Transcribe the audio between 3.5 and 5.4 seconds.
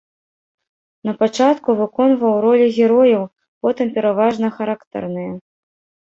потым пераважна характарныя.